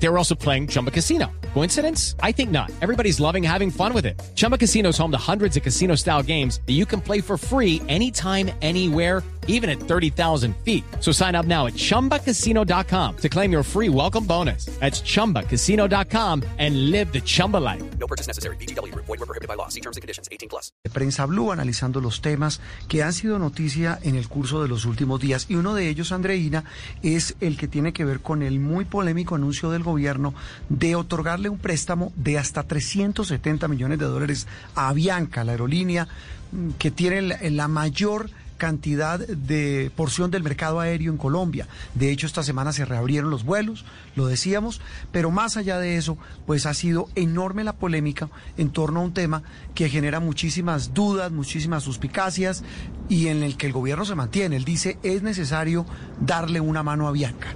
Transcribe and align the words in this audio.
They 0.00 0.08
were 0.08 0.18
also 0.18 0.34
playing 0.34 0.68
Chumba 0.68 0.90
Casino. 0.90 1.32
Coincidence? 1.54 2.14
I 2.22 2.32
think 2.32 2.50
not. 2.50 2.70
Everybody's 2.80 3.18
loving 3.20 3.42
having 3.42 3.70
fun 3.70 3.92
with 3.92 4.06
it. 4.06 4.20
Chumba 4.36 4.56
Casino 4.56 4.90
is 4.90 4.98
home 4.98 5.10
to 5.10 5.18
hundreds 5.18 5.56
of 5.56 5.62
casino 5.62 5.96
style 5.96 6.22
games 6.22 6.60
that 6.66 6.74
you 6.74 6.86
can 6.86 7.00
play 7.00 7.20
for 7.20 7.36
free 7.36 7.82
anytime, 7.88 8.50
anywhere, 8.62 9.22
even 9.48 9.68
at 9.68 9.80
30,000 9.80 10.54
feet. 10.58 10.84
So 11.00 11.10
sign 11.10 11.34
up 11.34 11.46
now 11.46 11.66
at 11.66 11.72
chumbacasino.com 11.72 13.16
to 13.16 13.28
claim 13.28 13.50
your 13.50 13.62
free 13.64 13.88
welcome 13.88 14.24
bonus. 14.24 14.66
That's 14.78 15.00
chumbacasino.com 15.00 16.44
and 16.58 16.90
live 16.90 17.12
the 17.12 17.20
Chumba 17.20 17.56
life. 17.56 17.82
No 17.98 18.06
purchase 18.06 18.28
necessary. 18.28 18.56
BGW. 18.56 18.94
Void 18.94 19.08
were 19.08 19.26
prohibited 19.26 19.48
by 19.48 19.54
law. 19.54 19.68
See 19.68 19.80
terms 19.80 19.96
and 19.96 20.02
conditions. 20.02 20.28
18 20.30 20.48
plus. 20.48 20.70
Prensa 20.92 21.26
Blue 21.26 21.50
analizando 21.50 22.00
los 22.00 22.20
temas 22.20 22.60
que 22.88 23.02
han 23.02 23.12
sido 23.12 23.38
noticia 23.38 23.98
en 24.02 24.16
el 24.16 24.28
curso 24.28 24.62
de 24.62 24.68
los 24.68 24.84
últimos 24.84 25.20
días. 25.20 25.46
Y 25.48 25.54
uno 25.54 25.74
de 25.74 25.88
ellos, 25.88 26.12
Andreina, 26.12 26.64
es 27.02 27.34
el 27.40 27.56
que 27.56 27.68
tiene 27.68 27.92
que 27.92 28.04
ver 28.04 28.20
con 28.20 28.42
el 28.42 28.60
muy 28.60 28.84
polémico 28.84 29.34
anuncio 29.34 29.70
del 29.70 29.82
gobierno 29.88 30.34
de 30.68 30.94
otorgarle 30.94 31.48
un 31.48 31.58
préstamo 31.58 32.12
de 32.16 32.38
hasta 32.38 32.62
370 32.62 33.68
millones 33.68 33.98
de 33.98 34.04
dólares 34.04 34.46
a 34.74 34.88
Avianca, 34.88 35.44
la 35.44 35.52
aerolínea 35.52 36.08
mm, 36.52 36.70
que 36.78 36.90
tiene 36.90 37.22
la, 37.22 37.68
mayor 37.68 38.30
cantidad 38.58 39.20
de 39.20 39.90
porción 39.94 40.30
del 40.30 40.42
mercado 40.42 40.80
aéreo 40.80 41.12
en 41.12 41.16
Colombia. 41.16 41.68
De 41.94 42.10
hecho, 42.10 42.26
esta 42.26 42.42
semana 42.42 42.72
se 42.72 42.84
reabrieron 42.84 43.30
los 43.30 43.44
vuelos, 43.44 43.84
lo 44.16 44.26
decíamos, 44.26 44.80
pero 45.12 45.30
más 45.30 45.56
allá 45.56 45.78
de 45.78 45.96
eso, 45.96 46.18
pues 46.44 46.66
ha 46.66 46.74
sido 46.74 47.08
enorme 47.14 47.64
la 47.64 47.74
polémica 47.74 48.28
en 48.56 48.70
torno 48.70 49.00
a 49.00 49.04
un 49.04 49.14
tema 49.14 49.42
que 49.74 49.88
genera 49.88 50.20
muchísimas 50.20 50.92
dudas, 50.92 51.30
muchísimas 51.30 51.84
suspicacias 51.84 52.64
y 53.08 53.28
en 53.28 53.42
el 53.42 53.56
que 53.56 53.68
el 53.68 53.72
gobierno 53.72 54.04
se 54.04 54.16
mantiene. 54.16 54.56
Él 54.56 54.64
dice, 54.64 54.98
es 55.02 55.22
necesario 55.22 55.86
darle 56.20 56.60
una 56.60 56.82
mano 56.82 57.06
a 57.06 57.12
Bianca. 57.12 57.54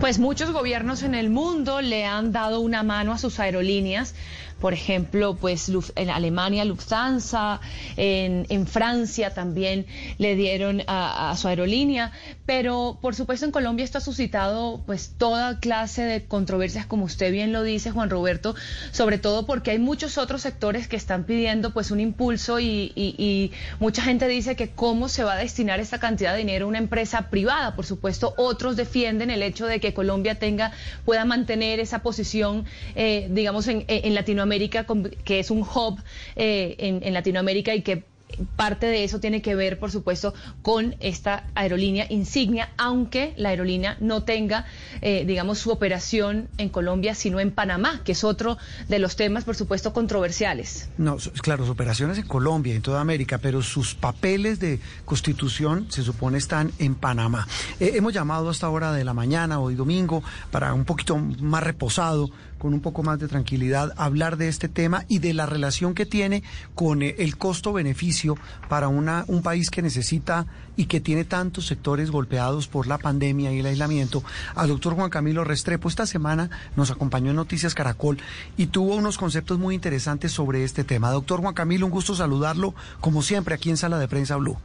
Pues 0.00 0.18
muchos 0.18 0.52
gobiernos 0.52 1.02
en 1.02 1.14
el 1.14 1.30
mundo 1.30 1.80
le 1.80 2.04
han 2.04 2.32
dado 2.32 2.60
una 2.60 2.82
mano 2.82 3.12
a 3.12 3.18
sus 3.18 3.38
aerolíneas. 3.40 4.14
Por 4.60 4.74
ejemplo, 4.74 5.36
pues 5.36 5.72
en 5.96 6.10
Alemania 6.10 6.66
Lufthansa, 6.66 7.60
en, 7.96 8.66
Francia 8.66 9.32
también 9.32 9.86
le 10.18 10.36
dieron 10.36 10.82
a, 10.86 11.34
su 11.36 11.48
aerolínea, 11.48 12.12
pero 12.44 12.98
por 13.00 13.14
supuesto 13.14 13.46
en 13.46 13.52
Colombia 13.52 13.84
esto 13.84 13.96
ha 13.96 14.02
suscitado 14.02 14.82
pues 14.84 15.14
toda 15.16 15.60
clase 15.60 16.02
de 16.02 16.26
controversias, 16.26 16.84
como 16.84 17.06
usted 17.06 17.32
bien 17.32 17.52
lo 17.52 17.62
dice, 17.62 17.90
Juan 17.90 18.10
Roberto, 18.10 18.54
sobre 18.92 19.16
todo 19.16 19.46
porque 19.46 19.70
hay 19.70 19.78
muchos 19.78 20.18
otros 20.18 20.42
sectores 20.42 20.88
que 20.88 20.96
están 20.96 21.24
pidiendo 21.24 21.72
pues 21.72 21.90
un 21.90 21.98
impulso 21.98 22.60
y, 22.60 22.92
y 22.94 23.52
mucha 23.78 24.02
gente 24.02 24.28
dice 24.28 24.56
que 24.56 24.68
cómo 24.68 25.08
se 25.08 25.24
va 25.24 25.34
a 25.34 25.38
destinar 25.38 25.80
esta 25.80 25.98
cantidad 25.98 26.32
de 26.32 26.38
dinero 26.38 26.66
a 26.66 26.68
una 26.68 26.78
empresa 26.78 27.30
privada. 27.30 27.74
Por 27.74 27.86
supuesto, 27.86 28.34
otros 28.36 28.76
defienden 28.76 29.30
el 29.30 29.42
hecho 29.42 29.59
de 29.66 29.80
que 29.80 29.94
Colombia 29.94 30.36
tenga 30.36 30.72
pueda 31.04 31.24
mantener 31.24 31.80
esa 31.80 32.00
posición, 32.00 32.64
eh, 32.94 33.28
digamos, 33.30 33.68
en, 33.68 33.84
en 33.88 34.14
Latinoamérica 34.14 34.86
que 35.24 35.40
es 35.40 35.50
un 35.50 35.60
hub 35.60 36.00
eh, 36.36 36.76
en, 36.78 37.02
en 37.02 37.14
Latinoamérica 37.14 37.74
y 37.74 37.82
que 37.82 38.09
parte 38.56 38.86
de 38.86 39.04
eso 39.04 39.20
tiene 39.20 39.42
que 39.42 39.54
ver, 39.54 39.78
por 39.78 39.90
supuesto, 39.90 40.34
con 40.62 40.96
esta 41.00 41.44
aerolínea 41.54 42.06
insignia, 42.08 42.70
aunque 42.76 43.34
la 43.36 43.50
aerolínea 43.50 43.96
no 44.00 44.22
tenga, 44.22 44.66
eh, 45.00 45.24
digamos, 45.26 45.58
su 45.58 45.70
operación 45.70 46.48
en 46.58 46.68
Colombia, 46.68 47.14
sino 47.14 47.40
en 47.40 47.50
Panamá, 47.50 48.02
que 48.04 48.12
es 48.12 48.24
otro 48.24 48.58
de 48.88 48.98
los 48.98 49.16
temas, 49.16 49.44
por 49.44 49.56
supuesto, 49.56 49.92
controversiales. 49.92 50.88
No, 50.98 51.16
claro, 51.42 51.64
sus 51.64 51.72
operaciones 51.72 52.18
en 52.18 52.26
Colombia, 52.26 52.74
en 52.74 52.82
toda 52.82 53.00
América, 53.00 53.38
pero 53.38 53.62
sus 53.62 53.94
papeles 53.94 54.60
de 54.60 54.80
constitución 55.04 55.86
se 55.90 56.02
supone 56.02 56.38
están 56.38 56.72
en 56.78 56.94
Panamá. 56.94 57.46
Eh, 57.78 57.92
hemos 57.94 58.12
llamado 58.12 58.48
a 58.48 58.52
esta 58.52 58.68
hora 58.68 58.92
de 58.92 59.04
la 59.04 59.14
mañana, 59.14 59.60
hoy 59.60 59.74
domingo, 59.74 60.22
para 60.50 60.74
un 60.74 60.84
poquito 60.84 61.16
más 61.16 61.62
reposado 61.62 62.30
con 62.60 62.74
un 62.74 62.80
poco 62.80 63.02
más 63.02 63.18
de 63.18 63.26
tranquilidad, 63.26 63.94
hablar 63.96 64.36
de 64.36 64.48
este 64.48 64.68
tema 64.68 65.04
y 65.08 65.18
de 65.18 65.32
la 65.32 65.46
relación 65.46 65.94
que 65.94 66.04
tiene 66.04 66.44
con 66.74 67.02
el 67.02 67.38
costo-beneficio 67.38 68.36
para 68.68 68.88
una, 68.88 69.24
un 69.28 69.42
país 69.42 69.70
que 69.70 69.80
necesita 69.80 70.46
y 70.76 70.84
que 70.84 71.00
tiene 71.00 71.24
tantos 71.24 71.66
sectores 71.66 72.10
golpeados 72.10 72.68
por 72.68 72.86
la 72.86 72.98
pandemia 72.98 73.50
y 73.52 73.60
el 73.60 73.66
aislamiento. 73.66 74.22
Al 74.54 74.68
doctor 74.68 74.94
Juan 74.94 75.08
Camilo 75.08 75.42
Restrepo 75.42 75.88
esta 75.88 76.04
semana 76.04 76.50
nos 76.76 76.90
acompañó 76.90 77.30
en 77.30 77.36
Noticias 77.36 77.74
Caracol 77.74 78.18
y 78.58 78.66
tuvo 78.66 78.94
unos 78.94 79.16
conceptos 79.16 79.58
muy 79.58 79.74
interesantes 79.74 80.30
sobre 80.30 80.62
este 80.62 80.84
tema. 80.84 81.10
Doctor 81.10 81.40
Juan 81.40 81.54
Camilo, 81.54 81.86
un 81.86 81.92
gusto 81.92 82.14
saludarlo, 82.14 82.74
como 83.00 83.22
siempre, 83.22 83.54
aquí 83.54 83.70
en 83.70 83.78
Sala 83.78 83.98
de 83.98 84.06
Prensa 84.06 84.36
Blue. 84.36 84.58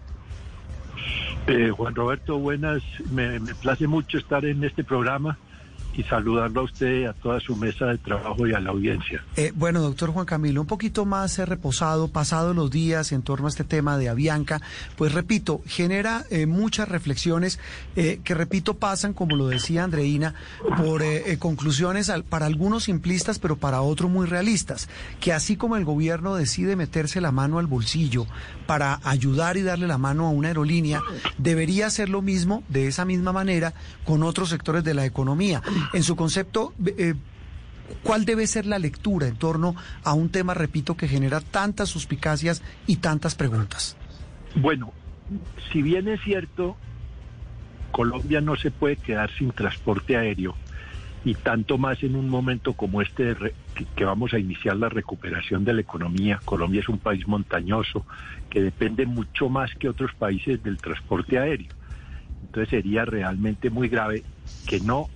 Eh, 1.48 1.72
Juan 1.72 1.96
Roberto, 1.96 2.40
buenas. 2.40 2.84
Me 3.10 3.40
place 3.62 3.88
mucho 3.88 4.18
estar 4.18 4.44
en 4.44 4.64
este 4.66 4.84
programa 4.84 5.38
y 5.98 6.04
saludarlo 6.04 6.62
a 6.62 6.64
usted, 6.64 7.06
a 7.06 7.14
toda 7.14 7.40
su 7.40 7.56
mesa 7.56 7.86
de 7.86 7.98
trabajo 7.98 8.46
y 8.48 8.54
a 8.54 8.60
la 8.60 8.72
audiencia. 8.72 9.24
Eh, 9.36 9.52
bueno, 9.56 9.82
doctor 9.82 10.12
Juan 10.12 10.26
Camilo, 10.26 10.62
un 10.62 10.68
poquito 10.68 11.06
más 11.06 11.38
reposado, 11.38 12.08
pasado 12.10 12.54
los 12.54 12.70
días 12.70 13.12
en 13.12 13.22
torno 13.22 13.48
a 13.48 13.50
este 13.50 13.64
tema 13.64 13.98
de 13.98 14.10
Avianca, 14.10 14.62
pues 14.98 15.14
repito, 15.14 15.62
genera 15.66 16.26
eh, 16.30 16.46
muchas 16.46 16.90
reflexiones 16.90 17.60
eh, 17.96 18.20
que, 18.24 18.34
repito, 18.34 18.76
pasan, 18.76 19.14
como 19.14 19.36
lo 19.36 19.48
decía 19.48 19.84
Andreina, 19.84 20.36
por 20.78 21.02
eh, 21.02 21.38
conclusiones 21.40 22.10
al, 22.10 22.24
para 22.24 22.46
algunos 22.46 22.86
simplistas, 22.86 23.40
pero 23.40 23.56
para 23.56 23.82
otros 23.82 24.12
muy 24.12 24.28
realistas, 24.28 24.90
que 25.20 25.34
así 25.34 25.56
como 25.56 25.78
el 25.78 25.86
gobierno 25.86 26.36
decide 26.36 26.76
meterse 26.76 27.22
la 27.22 27.32
mano 27.32 27.60
al 27.60 27.68
bolsillo 27.68 28.28
para 28.68 29.00
ayudar 29.04 29.58
y 29.58 29.62
darle 29.62 29.88
la 29.88 29.98
mano 29.98 30.26
a 30.26 30.30
una 30.30 30.50
aerolínea, 30.50 31.02
debería 31.38 31.88
hacer 31.88 32.10
lo 32.10 32.22
mismo 32.22 32.64
de 32.70 32.88
esa 32.88 33.06
misma 33.06 33.32
manera 33.32 33.74
con 34.04 34.24
otros 34.24 34.50
sectores 34.50 34.84
de 34.84 34.94
la 34.94 35.06
economía 35.06 35.62
en 35.94 36.04
su 36.04 36.16
concepto, 36.16 36.74
eh, 36.86 37.16
¿cuál 38.04 38.26
debe 38.26 38.48
ser 38.48 38.66
la 38.66 38.80
lectura 38.80 39.28
en 39.28 39.36
torno 39.36 39.76
a 40.04 40.14
un 40.14 40.30
tema, 40.30 40.54
repito, 40.54 40.96
que 40.96 41.08
genera 41.08 41.42
tantas 41.42 41.90
suspicacias 41.90 42.62
y 42.88 42.98
tantas 42.98 43.36
preguntas? 43.36 43.96
Bueno, 44.56 44.94
si 45.72 45.82
bien 45.82 46.08
es 46.08 46.22
cierto, 46.22 46.78
Colombia 47.92 48.42
no 48.42 48.56
se 48.56 48.72
puede 48.72 48.98
quedar 48.98 49.32
sin 49.38 49.52
transporte 49.52 50.18
aéreo 50.18 50.56
y 51.24 51.34
tanto 51.34 51.78
más 51.80 52.04
en 52.04 52.16
un 52.16 52.30
momento 52.30 52.74
como 52.74 53.02
este 53.02 53.36
que, 53.74 53.86
que 53.96 54.06
vamos 54.06 54.34
a 54.34 54.40
iniciar 54.40 54.78
la 54.78 54.90
recuperación 54.90 55.66
de 55.66 55.74
la 55.74 55.82
economía. 55.82 56.40
Colombia 56.46 56.82
es 56.82 56.90
un 56.90 57.00
país 57.00 57.28
montañoso 57.28 58.06
que 58.50 58.62
depende 58.62 59.08
mucho 59.08 59.50
más 59.50 59.74
que 59.76 59.90
otros 59.90 60.14
países 60.14 60.62
del 60.62 60.78
transporte 60.78 61.40
aéreo. 61.40 61.74
Entonces 62.44 62.70
sería 62.70 63.06
realmente 63.06 63.72
muy 63.72 63.90
grave 63.90 64.24
que 64.68 64.80
no 64.80 65.10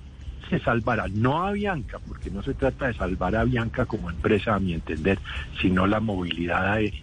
se 0.49 0.59
salvará, 0.59 1.07
no 1.07 1.45
a 1.45 1.51
Bianca, 1.51 1.99
porque 2.07 2.29
no 2.29 2.41
se 2.43 2.53
trata 2.53 2.87
de 2.87 2.93
salvar 2.93 3.35
a 3.35 3.43
Bianca 3.43 3.85
como 3.85 4.09
empresa, 4.09 4.55
a 4.55 4.59
mi 4.59 4.73
entender, 4.73 5.19
sino 5.61 5.87
la 5.87 5.99
movilidad 5.99 6.73
aérea. 6.73 7.01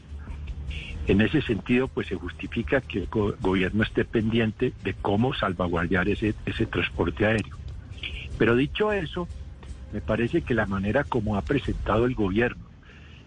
En 1.07 1.21
ese 1.21 1.41
sentido, 1.43 1.87
pues 1.87 2.09
se 2.09 2.17
justifica 2.17 2.81
que 2.81 3.01
el 3.01 3.07
go 3.07 3.35
gobierno 3.41 3.85
esté 3.85 4.05
pendiente 4.05 4.73
de 4.83 4.95
cómo 4.95 5.35
salvaguardar 5.35 6.09
ese, 6.09 6.35
ese 6.47 6.67
transporte 6.67 7.27
aéreo. 7.27 7.57
Pero 8.39 8.57
dicho 8.57 8.93
eso, 8.93 9.29
me 9.93 10.01
parece 10.01 10.43
que 10.43 10.55
la 10.55 10.67
manera 10.67 11.05
como 11.05 11.37
ha 11.37 11.43
presentado 11.43 12.07
el 12.07 12.15
gobierno 12.15 12.67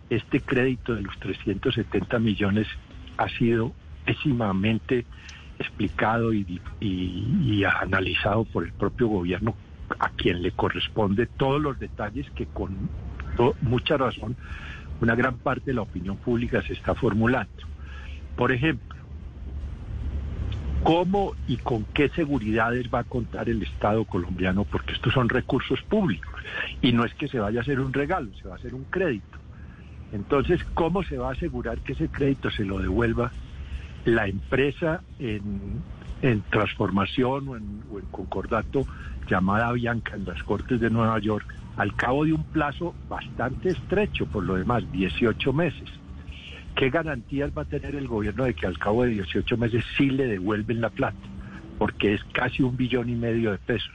este 0.10 0.42
crédito 0.42 0.96
de 0.96 1.04
los 1.04 1.18
370 1.20 2.20
millones 2.20 2.68
ha 3.18 3.30
sido 3.30 3.74
pésimamente 4.06 5.06
explicado 5.60 6.34
y, 6.34 6.62
y 6.80 7.64
analizado 7.64 8.46
por 8.46 8.64
el 8.64 8.72
propio 8.72 9.08
gobierno 9.08 9.56
a 10.00 10.10
quien 10.10 10.42
le 10.42 10.52
corresponde 10.52 11.26
todos 11.26 11.62
los 11.62 11.80
detalles 11.80 12.30
que 12.32 12.46
con 12.46 12.90
mucha 13.62 13.98
razón 13.98 14.36
una 15.02 15.16
gran 15.16 15.38
parte 15.38 15.68
de 15.68 15.74
la 15.76 15.82
opinión 15.82 16.18
pública 16.18 16.62
se 16.62 16.74
está 16.74 16.94
formulando. 16.94 17.64
Por 18.36 18.52
ejemplo, 18.52 18.98
¿cómo 20.84 21.34
y 21.48 21.58
con 21.58 21.86
qué 21.86 22.10
seguridades 22.10 22.90
va 22.94 23.00
a 23.00 23.04
contar 23.04 23.50
el 23.50 23.64
Estado 23.64 24.06
colombiano? 24.06 24.66
Porque 24.66 24.94
estos 24.94 25.14
son 25.14 25.30
recursos 25.30 25.82
públicos 25.84 26.34
y 26.82 26.92
no 26.92 27.06
es 27.06 27.14
que 27.14 27.28
se 27.28 27.40
vaya 27.40 27.60
a 27.60 27.62
hacer 27.62 27.80
un 27.80 27.94
regalo, 27.94 28.30
se 28.42 28.48
va 28.48 28.56
a 28.56 28.58
hacer 28.58 28.74
un 28.74 28.84
crédito. 28.86 29.38
Entonces, 30.12 30.64
¿cómo 30.74 31.04
se 31.04 31.18
va 31.18 31.30
a 31.30 31.34
asegurar 31.34 31.80
que 31.80 31.94
ese 31.94 32.10
crédito 32.10 32.50
se 32.50 32.66
lo 32.66 32.80
devuelva 32.80 33.32
la 34.06 34.28
empresa 34.28 35.02
en, 35.20 35.82
en 36.22 36.42
transformación 36.50 37.48
o 37.48 37.56
en, 37.56 37.84
o 37.92 38.00
en 38.00 38.06
concordato 38.06 38.86
llamada 39.30 39.72
Bianca 39.72 40.16
en 40.16 40.26
las 40.26 40.42
Cortes 40.44 40.80
de 40.80 40.90
Nueva 40.90 41.20
York 41.20 41.46
al 41.78 41.96
cabo 41.96 42.26
de 42.26 42.34
un 42.34 42.44
plazo 42.44 42.94
bastante 43.08 43.70
estrecho, 43.70 44.26
por 44.26 44.44
lo 44.44 44.56
demás, 44.56 44.84
18 44.92 45.54
meses. 45.54 45.90
¿Qué 46.76 46.90
garantías 46.90 47.52
va 47.58 47.62
a 47.62 47.66
tener 47.66 47.96
el 47.96 48.08
gobierno 48.08 48.44
de 48.44 48.54
que 48.54 48.68
al 48.68 48.78
cabo 48.78 49.04
de 49.04 49.12
18 49.12 49.58
meses 49.58 49.84
sí 49.98 50.10
le 50.10 50.28
devuelven 50.28 50.82
la 50.82 50.90
plata? 50.90 51.18
Porque 51.78 52.14
es 52.14 52.24
casi 52.34 52.64
un 52.64 52.76
billón 52.76 53.10
y 53.10 53.16
medio 53.16 53.52
de 53.52 53.58
pesos. 53.60 53.94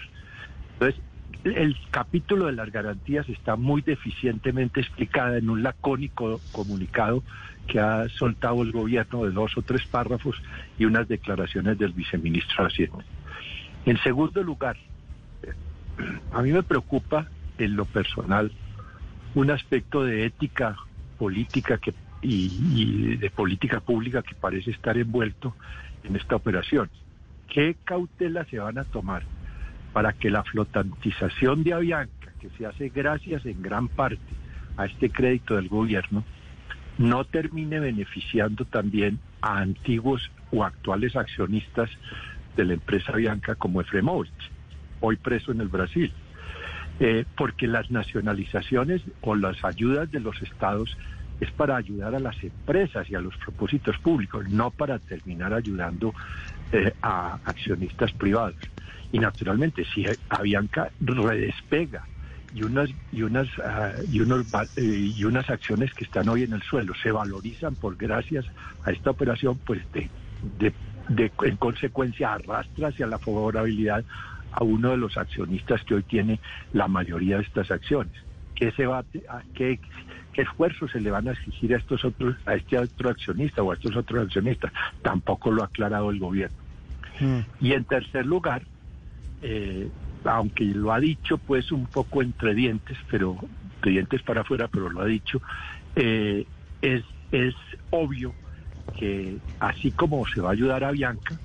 Entonces, 0.74 1.00
el 1.44 1.76
capítulo 1.90 2.46
de 2.46 2.52
las 2.52 2.70
garantías 2.72 3.28
está 3.28 3.56
muy 3.56 3.82
deficientemente 3.82 4.80
explicada 4.80 5.36
en 5.36 5.50
un 5.50 5.62
lacónico 5.62 6.40
comunicado 6.52 7.22
que 7.66 7.80
ha 7.80 8.08
soltado 8.08 8.62
el 8.62 8.72
gobierno 8.72 9.24
de 9.24 9.30
dos 9.30 9.56
o 9.58 9.62
tres 9.62 9.86
párrafos 9.86 10.36
y 10.78 10.86
unas 10.86 11.06
declaraciones 11.06 11.78
del 11.78 11.92
viceministro 11.92 12.64
de 12.64 12.70
Hacienda. 12.70 13.04
En 13.84 13.98
segundo 13.98 14.42
lugar, 14.42 14.76
a 16.32 16.42
mí 16.42 16.52
me 16.52 16.62
preocupa 16.62 17.28
en 17.58 17.76
lo 17.76 17.84
personal 17.84 18.52
un 19.34 19.50
aspecto 19.50 20.04
de 20.04 20.26
ética 20.26 20.76
política 21.18 21.78
que, 21.78 21.94
y, 22.22 22.50
y 22.74 23.16
de 23.16 23.30
política 23.30 23.80
pública 23.80 24.22
que 24.22 24.34
parece 24.34 24.70
estar 24.70 24.96
envuelto 24.96 25.54
en 26.04 26.16
esta 26.16 26.36
operación. 26.36 26.90
¿Qué 27.48 27.76
cautelas 27.84 28.48
se 28.48 28.58
van 28.58 28.78
a 28.78 28.84
tomar 28.84 29.22
para 29.92 30.12
que 30.12 30.30
la 30.30 30.42
flotantización 30.42 31.62
de 31.62 31.72
Avianca, 31.72 32.32
que 32.40 32.50
se 32.58 32.66
hace 32.66 32.88
gracias 32.88 33.46
en 33.46 33.62
gran 33.62 33.88
parte 33.88 34.18
a 34.76 34.86
este 34.86 35.10
crédito 35.10 35.54
del 35.54 35.68
gobierno, 35.68 36.24
no 36.98 37.24
termine 37.24 37.80
beneficiando 37.80 38.64
también 38.64 39.18
a 39.40 39.58
antiguos 39.58 40.30
o 40.50 40.64
actuales 40.64 41.16
accionistas 41.16 41.90
de 42.56 42.64
la 42.64 42.74
empresa 42.74 43.12
Avianca 43.12 43.54
como 43.54 43.80
Efremovich, 43.80 44.30
hoy 45.04 45.16
preso 45.16 45.52
en 45.52 45.60
el 45.60 45.68
Brasil? 45.68 46.12
Eh, 47.00 47.24
porque 47.36 47.66
las 47.66 47.90
nacionalizaciones 47.90 49.02
o 49.20 49.34
las 49.34 49.64
ayudas 49.64 50.10
de 50.12 50.20
los 50.20 50.40
estados 50.42 50.96
es 51.40 51.50
para 51.50 51.76
ayudar 51.76 52.14
a 52.14 52.20
las 52.20 52.42
empresas 52.42 53.10
y 53.10 53.16
a 53.16 53.20
los 53.20 53.36
propósitos 53.36 53.98
públicos, 53.98 54.48
no 54.48 54.70
para 54.70 55.00
terminar 55.00 55.52
ayudando 55.52 56.14
eh, 56.72 56.92
a 57.02 57.38
accionistas 57.44 58.12
privados. 58.12 58.56
Y 59.12 59.18
naturalmente, 59.18 59.84
si 59.92 60.06
Avianca 60.28 60.90
redespega 61.00 62.04
y 62.54 62.62
unas 62.62 62.88
y 63.10 63.22
unas 63.22 63.48
ah, 63.64 63.92
eh, 64.76 65.12
y 65.16 65.24
unas 65.24 65.50
acciones 65.50 65.92
que 65.94 66.04
están 66.04 66.28
hoy 66.28 66.44
en 66.44 66.52
el 66.52 66.62
suelo 66.62 66.94
se 67.02 67.10
valorizan 67.10 67.74
por 67.74 67.96
gracias 67.96 68.44
a 68.84 68.92
esta 68.92 69.10
operación, 69.10 69.58
pues 69.66 69.80
de, 69.92 70.08
de, 70.58 70.72
de 71.08 71.32
en 71.42 71.56
consecuencia 71.56 72.34
arrastra 72.34 72.88
hacia 72.88 73.08
la 73.08 73.18
favorabilidad 73.18 74.04
a 74.54 74.62
uno 74.62 74.90
de 74.90 74.96
los 74.96 75.16
accionistas 75.16 75.82
que 75.84 75.94
hoy 75.94 76.02
tiene 76.04 76.38
la 76.72 76.86
mayoría 76.86 77.36
de 77.36 77.42
estas 77.42 77.70
acciones. 77.70 78.12
¿Qué 78.54 78.70
se 78.72 78.86
va 78.86 79.00
a, 79.00 79.42
qué, 79.54 79.80
qué 80.32 80.42
esfuerzos 80.42 80.92
se 80.92 81.00
le 81.00 81.10
van 81.10 81.26
a 81.26 81.32
exigir 81.32 81.74
a 81.74 81.78
estos 81.78 82.04
otros 82.04 82.36
a 82.46 82.54
este 82.54 82.78
otro 82.78 83.10
accionista 83.10 83.62
o 83.62 83.72
a 83.72 83.74
estos 83.74 83.96
otros 83.96 84.26
accionistas? 84.26 84.72
Tampoco 85.02 85.50
lo 85.50 85.62
ha 85.62 85.66
aclarado 85.66 86.10
el 86.10 86.20
gobierno. 86.20 86.56
Y 87.60 87.72
en 87.72 87.84
tercer 87.84 88.26
lugar, 88.26 88.62
eh, 89.42 89.88
aunque 90.24 90.64
lo 90.64 90.92
ha 90.92 91.00
dicho 91.00 91.38
pues 91.38 91.72
un 91.72 91.86
poco 91.86 92.22
entre 92.22 92.54
dientes, 92.54 92.96
pero 93.10 93.36
de 93.82 93.90
dientes 93.90 94.22
para 94.22 94.42
afuera, 94.42 94.68
pero 94.68 94.88
lo 94.88 95.00
ha 95.00 95.06
dicho, 95.06 95.42
eh, 95.96 96.46
es, 96.80 97.04
es 97.32 97.54
obvio 97.90 98.34
que 98.98 99.36
así 99.58 99.90
como 99.90 100.26
se 100.26 100.40
va 100.40 100.50
a 100.50 100.52
ayudar 100.52 100.84
a 100.84 100.92
Bianca 100.92 101.38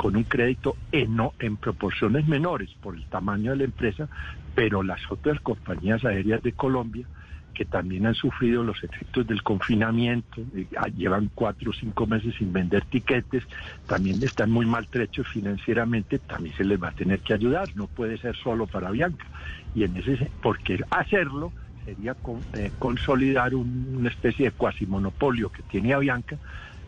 con 0.00 0.16
un 0.16 0.24
crédito 0.24 0.78
en, 0.92 1.14
no, 1.14 1.34
en 1.38 1.58
proporciones 1.58 2.26
menores 2.26 2.70
por 2.80 2.94
el 2.94 3.04
tamaño 3.04 3.50
de 3.50 3.58
la 3.58 3.64
empresa, 3.64 4.08
pero 4.54 4.82
las 4.82 4.98
otras 5.10 5.38
compañías 5.40 6.02
aéreas 6.06 6.42
de 6.42 6.52
Colombia, 6.52 7.04
que 7.52 7.66
también 7.66 8.06
han 8.06 8.14
sufrido 8.14 8.64
los 8.64 8.82
efectos 8.82 9.26
del 9.26 9.42
confinamiento, 9.42 10.40
eh, 10.56 10.66
llevan 10.96 11.30
cuatro 11.34 11.72
o 11.72 11.74
cinco 11.74 12.06
meses 12.06 12.34
sin 12.38 12.50
vender 12.50 12.82
tiquetes, 12.86 13.44
también 13.86 14.22
están 14.22 14.50
muy 14.50 14.64
maltrechos 14.64 15.28
financieramente, 15.28 16.18
también 16.18 16.56
se 16.56 16.64
les 16.64 16.82
va 16.82 16.88
a 16.88 16.92
tener 16.92 17.20
que 17.20 17.34
ayudar, 17.34 17.68
no 17.74 17.86
puede 17.86 18.16
ser 18.16 18.34
solo 18.36 18.66
para 18.66 18.90
Bianca. 18.90 19.26
Y 19.74 19.84
en 19.84 19.94
ese, 19.98 20.30
porque 20.40 20.80
hacerlo 20.88 21.52
sería 21.84 22.14
con, 22.14 22.42
eh, 22.54 22.70
consolidar 22.78 23.54
un, 23.54 23.96
una 23.98 24.08
especie 24.08 24.46
de 24.46 24.52
cuasi 24.52 24.86
monopolio 24.86 25.52
que 25.52 25.62
tiene 25.64 25.92
Avianca, 25.92 26.38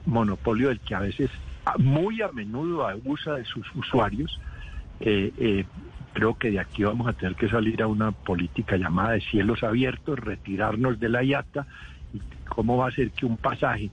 monopolio 0.06 0.70
del 0.70 0.80
que 0.80 0.94
a 0.94 1.00
veces 1.00 1.30
muy 1.78 2.22
a 2.22 2.28
menudo 2.28 2.86
abusa 2.86 3.34
de 3.34 3.44
sus 3.44 3.66
usuarios. 3.74 4.40
Eh, 5.00 5.32
eh, 5.38 5.64
creo 6.12 6.36
que 6.36 6.50
de 6.50 6.60
aquí 6.60 6.84
vamos 6.84 7.08
a 7.08 7.12
tener 7.12 7.34
que 7.34 7.48
salir 7.48 7.82
a 7.82 7.86
una 7.86 8.12
política 8.12 8.76
llamada 8.76 9.12
de 9.12 9.20
cielos 9.20 9.62
abiertos, 9.62 10.18
retirarnos 10.18 11.00
de 11.00 11.08
la 11.08 11.22
IATA 11.22 11.66
cómo 12.48 12.76
va 12.76 12.88
a 12.88 12.90
ser 12.90 13.10
que 13.10 13.26
un 13.26 13.36
pasaje 13.36 13.90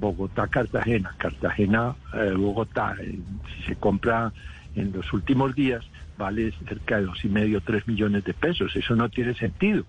Bogotá-Cartagena, 0.00 1.14
Cartagena-Bogotá, 1.18 2.96
eh, 3.00 3.18
si 3.54 3.62
se 3.64 3.76
compra 3.76 4.32
en 4.74 4.92
los 4.92 5.12
últimos 5.12 5.54
días, 5.54 5.84
vale 6.16 6.52
cerca 6.66 6.98
de 6.98 7.06
dos 7.06 7.24
y 7.24 7.28
medio, 7.28 7.60
tres 7.60 7.86
millones 7.86 8.24
de 8.24 8.32
pesos. 8.32 8.74
Eso 8.76 8.94
no 8.94 9.08
tiene 9.08 9.34
sentido. 9.34 9.84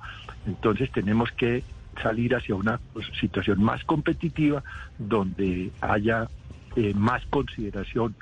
Entonces 0.47 0.91
tenemos 0.91 1.31
que 1.31 1.63
salir 2.01 2.35
hacia 2.35 2.55
una 2.55 2.79
situación 3.19 3.61
más 3.63 3.83
competitiva 3.83 4.63
donde 4.97 5.71
haya 5.81 6.27
eh, 6.79 6.93
más 6.95 7.21
consideración 7.29 8.15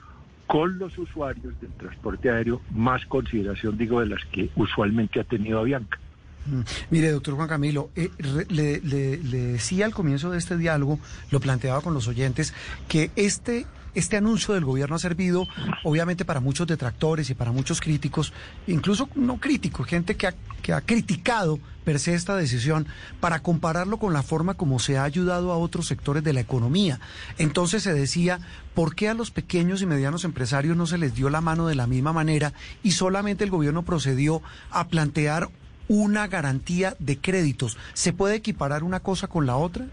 con 0.48 0.80
los 0.80 0.98
usuarios 0.98 1.54
del 1.62 1.72
transporte 1.74 2.32
aéreo, 2.32 2.60
más 2.72 3.06
consideración, 3.06 3.78
digo, 3.78 4.00
de 4.00 4.08
las 4.08 4.26
que 4.32 4.50
usualmente 4.56 5.20
ha 5.20 5.24
tenido 5.24 5.60
Avianca. 5.60 6.00
Mm. 6.48 6.62
Mire, 6.90 7.12
doctor 7.12 7.36
Juan 7.36 7.48
Camilo, 7.48 7.92
eh, 7.96 8.10
le, 8.50 8.80
decía 8.80 9.86
al 9.86 9.94
comienzo 9.94 10.32
de 10.32 10.40
este 10.40 10.58
diálogo, 10.58 11.00
lo 11.30 11.40
planteaba 11.40 11.82
con 11.82 11.94
los 11.94 12.08
oyentes, 12.08 12.56
que 12.88 13.12
este, 13.16 13.68
este 13.96 14.18
anuncio 14.18 14.54
del 14.54 14.66
gobierno 14.66 14.96
ha 14.96 15.00
servido, 15.00 15.48
obviamente, 15.84 16.26
para 16.26 16.40
muchos 16.40 16.68
detractores 16.68 17.30
y 17.30 17.34
para 17.34 17.52
muchos 17.52 17.82
críticos, 17.82 18.34
incluso 18.68 19.10
no 19.16 19.40
críticos, 19.40 19.88
gente 19.88 20.16
que 20.16 20.28
ha, 20.28 20.82
criticado 20.82 21.60
per 21.86 22.00
se 22.00 22.14
esta 22.14 22.36
decisión, 22.36 22.88
para 23.20 23.40
compararlo 23.40 23.98
con 23.98 24.12
la 24.12 24.22
forma 24.22 24.56
como 24.56 24.80
se 24.80 24.98
ha 24.98 25.04
ayudado 25.04 25.52
a 25.52 25.58
otros 25.58 25.88
sectores 25.88 26.24
de 26.24 26.34
la 26.34 26.42
economía. 26.42 27.00
Entonces 27.38 27.84
se 27.84 27.94
decía, 27.94 28.40
¿por 28.74 28.94
qué 28.94 29.08
a 29.08 29.14
los 29.14 29.32
pequeños 29.32 29.82
y 29.82 29.86
medianos 29.86 30.26
empresarios 30.26 30.76
no 30.76 30.86
se 30.86 30.98
les 30.98 31.16
dio 31.16 31.30
la 31.30 31.40
mano 31.40 31.68
de 31.68 31.76
la 31.76 31.88
misma 31.88 32.12
manera 32.12 32.54
y 32.84 32.92
solamente 32.92 33.46
el 33.46 33.50
gobierno 33.50 33.84
procedió 33.84 34.42
a 34.70 34.88
plantear 34.90 35.50
una 35.88 36.28
garantía 36.28 36.96
de 37.00 37.18
créditos. 37.18 37.78
¿Se 37.94 38.14
puede 38.14 38.36
equiparar 38.36 38.84
una 38.84 39.00
cosa 39.00 39.28
con 39.28 39.46
la 39.46 39.56
otra? 39.56 39.86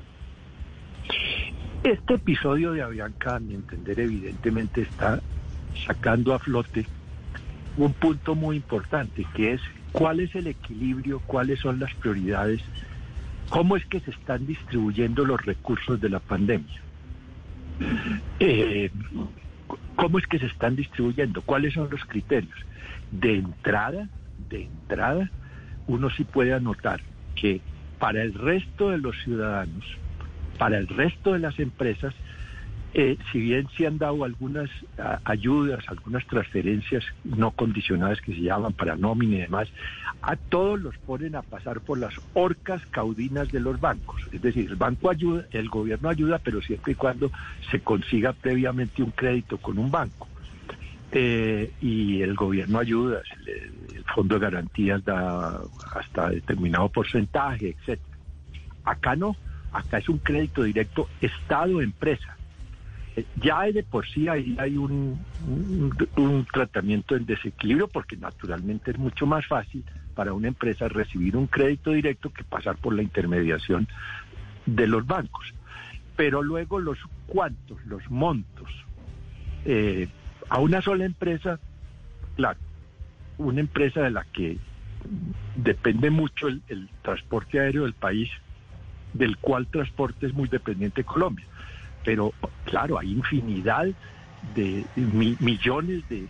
Este 1.85 2.15
episodio 2.15 2.73
de 2.73 2.81
Avianca, 2.81 3.37
a 3.37 3.41
mi 3.41 3.53
entender, 3.53 4.01
evidentemente 4.01 4.81
está 4.81 5.21
sacando 5.87 6.33
a 6.33 6.39
flote 6.39 6.87
un 7.77 7.93
punto 7.93 8.35
muy 8.35 8.57
importante, 8.57 9.27
que 9.35 9.53
es 9.53 9.61
cuál 9.93 10.21
es 10.21 10.35
el 10.35 10.47
equilibrio, 10.47 11.21
cuáles 11.27 11.61
son 11.61 11.79
las 11.79 11.93
prioridades, 11.97 12.63
cómo 13.51 13.77
es 13.77 13.85
que 13.85 14.01
se 14.01 14.13
están 14.13 14.47
distribuyendo 14.47 15.27
los 15.27 15.45
recursos 15.45 16.01
de 16.01 16.09
la 16.09 16.21
pandemia. 16.21 16.81
Eh, 18.41 18.91
¿Cómo 19.97 20.19
es 20.19 20.27
que 20.27 20.39
se 20.39 20.47
están 20.47 20.77
distribuyendo? 20.77 21.43
¿Cuáles 21.43 21.75
son 21.75 21.91
los 21.91 22.03
criterios? 22.07 22.55
De 23.11 23.37
entrada, 23.37 24.09
de 24.49 24.63
entrada, 24.63 25.31
uno 25.87 26.09
sí 26.09 26.25
puede 26.25 26.55
anotar 26.55 27.03
que 27.35 27.61
para 27.99 28.23
el 28.23 28.33
resto 28.33 28.89
de 28.89 28.99
los 28.99 29.15
ciudadanos, 29.23 29.85
para 30.59 30.79
el 30.79 30.89
resto 30.89 31.33
de 31.33 31.39
las 31.41 31.59
empresas, 31.59 32.15
eh, 32.97 33.19
si 33.33 33.41
bien 33.41 33.67
se 33.77 33.89
han 33.89 33.99
dado 33.99 34.23
algunas 34.23 34.71
a, 34.99 35.21
ayudas, 35.25 35.85
algunas 35.89 36.25
transferencias 36.27 37.05
no 37.25 37.51
condicionadas 37.51 38.21
que 38.21 38.33
se 38.33 38.41
llaman 38.43 38.73
para 38.73 38.95
nómina 38.95 39.35
y 39.35 39.41
demás, 39.41 39.69
a 40.23 40.37
todos 40.37 40.81
los 40.81 40.97
ponen 40.99 41.35
a 41.35 41.43
pasar 41.43 41.81
por 41.81 41.99
las 41.99 42.15
orcas 42.35 42.87
caudinas 42.87 43.51
de 43.51 43.59
los 43.59 43.81
bancos. 43.81 44.23
Es 44.33 44.41
decir, 44.41 44.71
el 44.71 44.77
banco 44.77 45.11
ayuda, 45.11 45.45
el 45.51 45.69
gobierno 45.69 46.09
ayuda, 46.09 46.39
pero 46.39 46.63
siempre 46.63 46.93
y 46.93 46.95
cuando 46.95 47.33
se 47.71 47.81
consiga 47.81 48.33
previamente 48.33 49.03
un 49.03 49.11
crédito 49.11 49.59
con 49.59 49.79
un 49.79 49.91
banco. 49.91 50.29
Eh, 51.11 51.73
y 51.81 52.23
el 52.23 52.35
gobierno 52.35 52.79
ayuda, 52.79 53.23
el, 53.45 53.49
el, 53.97 54.05
fondo 54.15 54.37
de 54.37 54.41
garantías 54.41 55.05
da 55.05 55.61
hasta 55.95 56.31
determinado 56.31 56.89
porcentaje, 56.89 57.71
etcétera. 57.71 58.19
Acá 58.85 59.17
no, 59.17 59.37
acá 59.75 59.99
es 59.99 60.09
un 60.09 60.19
crédito 60.19 60.63
directo 60.63 61.09
Estado-empresa. 61.21 62.37
Eh, 63.17 63.25
ya 63.37 63.63
de 63.63 63.83
por 63.83 64.07
sí 64.09 64.29
ahí 64.29 64.57
hay 64.59 64.77
un, 64.77 65.21
un, 66.17 66.47
tratamiento 66.53 67.17
en 67.17 67.27
desequilibrio 67.27 67.89
porque 67.89 68.17
naturalmente 68.17 68.91
es 68.93 68.99
mucho 68.99 69.27
más 69.27 69.47
fácil 69.47 69.85
para 70.15 70.33
una 70.33 70.49
empresa 70.49 70.89
recibir 70.89 71.37
un 71.37 71.47
crédito 71.47 71.91
directo 71.91 72.31
que 72.33 72.45
pasar 72.45 72.77
por 72.77 72.95
la 72.95 73.03
intermediación 73.03 73.87
de 74.67 74.87
los 74.87 75.07
bancos. 75.07 75.53
Pero 76.17 76.43
luego 76.43 76.79
los 76.79 76.99
cuantos, 77.27 77.85
los 77.87 78.09
montos, 78.11 78.71
eh, 79.65 80.09
a 80.49 80.61
una 80.61 80.81
sola 80.81 81.05
empresa, 81.05 81.59
claro, 82.37 82.59
una 83.39 83.61
empresa 83.61 84.03
de 84.03 84.11
la 84.11 84.25
que 84.25 84.59
depende 85.57 86.11
mucho 86.11 86.49
el, 86.49 86.89
transporte 87.03 87.61
aéreo 87.61 87.83
del 87.83 87.95
país, 87.95 88.31
del 89.15 89.39
cual 89.39 89.67
transporte 89.69 90.27
es 90.27 90.35
muy 90.35 90.49
dependiente 90.49 91.05
Colombia. 91.05 91.47
Pero 92.05 92.35
claro, 92.65 92.99
hay 92.99 93.13
infinidad 93.13 93.87
de, 94.43 94.85
mi- 94.97 95.37
millones 95.41 96.07
de, 96.09 96.29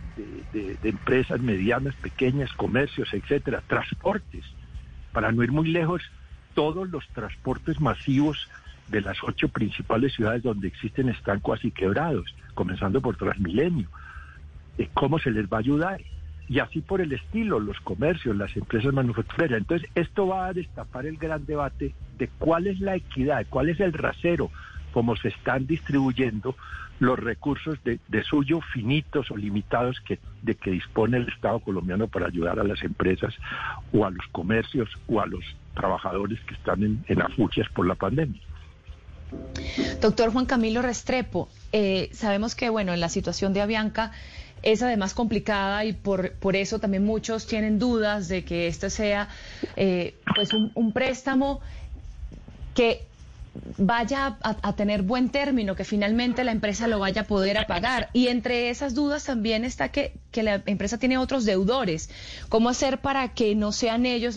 de- 0.52 0.78
de 0.80 0.88
empresas 0.88 1.40
medianas, 1.40 1.96
pequeñas, 1.96 2.52
comercios, 2.52 3.08
etcétera, 3.12 3.62
transportes. 3.66 4.44
Para 5.12 5.32
no 5.32 5.42
ir 5.42 5.50
muy 5.50 5.68
lejos, 5.68 6.02
todos 6.54 6.88
los 6.88 7.04
transportes 7.12 7.80
masivos 7.80 8.38
de 8.86 9.00
las 9.00 9.16
ocho 9.24 9.48
principales 9.48 10.12
ciudades 10.14 10.42
donde 10.42 10.68
existen 10.68 11.08
están 11.08 11.40
casi 11.40 11.72
quebrados, 11.72 12.26
comenzando 12.54 13.00
por 13.00 13.16
Transmilenio. 13.16 13.90
Eh, 14.78 14.88
¿Cómo 14.94 15.18
se 15.18 15.30
les 15.30 15.46
va 15.46 15.56
a 15.56 15.60
ayudar? 15.60 16.00
Y 16.48 16.58
así 16.58 16.80
por 16.80 17.00
el 17.00 17.12
estilo, 17.12 17.58
los 17.58 17.80
comercios, 17.80 18.36
las 18.36 18.54
empresas 18.56 18.92
manufactureras. 18.92 19.58
Entonces, 19.58 19.88
esto 19.94 20.26
va 20.26 20.46
a 20.46 20.52
destapar 20.52 21.06
el 21.06 21.16
gran 21.16 21.46
debate 21.46 21.94
de 22.18 22.28
cuál 22.38 22.66
es 22.66 22.80
la 22.80 22.96
equidad, 22.96 23.46
cuál 23.48 23.70
es 23.70 23.80
el 23.80 23.92
rasero, 23.92 24.50
cómo 24.92 25.16
se 25.16 25.28
están 25.28 25.66
distribuyendo 25.66 26.54
los 27.00 27.18
recursos 27.18 27.82
de, 27.84 27.98
de 28.08 28.22
suyo 28.22 28.60
finitos 28.72 29.30
o 29.30 29.36
limitados 29.36 30.00
que, 30.00 30.18
de 30.42 30.54
que 30.54 30.70
dispone 30.70 31.16
el 31.16 31.28
Estado 31.28 31.58
colombiano 31.58 32.06
para 32.08 32.26
ayudar 32.26 32.60
a 32.60 32.64
las 32.64 32.82
empresas 32.82 33.34
o 33.92 34.04
a 34.04 34.10
los 34.10 34.24
comercios 34.30 34.88
o 35.08 35.20
a 35.20 35.26
los 35.26 35.44
trabajadores 35.74 36.38
que 36.46 36.54
están 36.54 36.82
en, 36.82 37.04
en 37.08 37.22
afugias 37.22 37.68
por 37.70 37.86
la 37.86 37.94
pandemia. 37.94 38.40
Doctor 40.00 40.30
Juan 40.30 40.46
Camilo 40.46 40.82
Restrepo, 40.82 41.48
eh, 41.72 42.08
sabemos 42.12 42.54
que 42.54 42.68
bueno, 42.70 42.94
en 42.94 43.00
la 43.00 43.08
situación 43.08 43.52
de 43.52 43.62
Avianca 43.62 44.12
es 44.64 44.83
además 44.83 45.14
complicada 45.14 45.85
y 45.85 45.92
por, 45.92 46.33
por 46.33 46.56
eso 46.56 46.78
también 46.78 47.04
muchos 47.04 47.47
tienen 47.47 47.78
dudas 47.78 48.28
de 48.28 48.44
que 48.44 48.66
este 48.66 48.90
sea 48.90 49.28
eh, 49.76 50.14
pues 50.35 50.50
un, 50.52 50.92
préstamo 50.92 51.61
que 52.75 53.02
vaya 53.76 54.38
a, 54.42 54.56
a 54.62 54.75
tener 54.75 55.02
buen 55.02 55.28
término, 55.28 55.76
que 55.76 55.85
finalmente 55.85 56.42
la 56.44 56.52
empresa 56.52 56.88
lo 56.88 56.99
vaya 56.99 57.23
a 57.23 57.25
poder 57.25 57.66
pagar. 57.66 58.09
Y 58.12 58.28
entre 58.28 58.71
esas 58.71 58.94
dudas 58.94 59.25
también 59.25 59.64
está 59.64 59.90
que, 59.90 60.12
que 60.33 60.42
la 60.42 60.62
empresa 60.66 60.99
tiene 60.99 61.18
otros 61.18 61.44
deudores. 61.44 62.11
¿Cómo 62.49 62.68
hacer 62.68 62.99
para 62.99 63.28
que 63.35 63.54
no 63.54 63.71
sean 63.71 64.06
ellos? 64.06 64.37